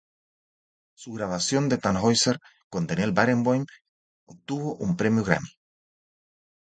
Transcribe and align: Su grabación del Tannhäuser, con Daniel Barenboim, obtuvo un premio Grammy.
Su 0.95 1.13
grabación 1.13 1.69
del 1.69 1.79
Tannhäuser, 1.79 2.39
con 2.71 2.87
Daniel 2.87 3.11
Barenboim, 3.11 3.67
obtuvo 4.25 4.73
un 4.77 4.97
premio 4.97 5.23
Grammy. 5.23 5.49